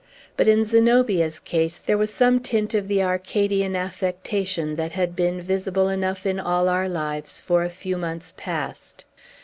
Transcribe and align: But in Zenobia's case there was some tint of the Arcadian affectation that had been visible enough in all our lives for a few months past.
But 0.35 0.47
in 0.47 0.65
Zenobia's 0.65 1.39
case 1.39 1.77
there 1.77 1.95
was 1.95 2.11
some 2.11 2.39
tint 2.39 2.73
of 2.73 2.87
the 2.87 3.03
Arcadian 3.03 3.75
affectation 3.75 4.75
that 4.75 4.93
had 4.93 5.15
been 5.15 5.39
visible 5.39 5.89
enough 5.89 6.25
in 6.25 6.39
all 6.39 6.67
our 6.67 6.89
lives 6.89 7.39
for 7.39 7.61
a 7.63 7.69
few 7.69 7.99
months 7.99 8.33
past. 8.35 9.05